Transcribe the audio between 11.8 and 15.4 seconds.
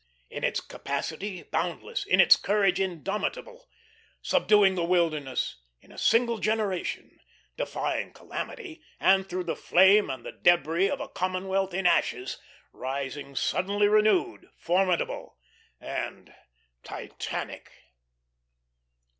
ashes, rising suddenly renewed, formidable,